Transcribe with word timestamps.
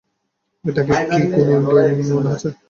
এটাকে 0.65 0.91
কি 1.09 1.21
কোন 1.33 1.49
গেম 1.67 1.97
মনে 2.09 2.29
হচ্ছে? 2.31 2.49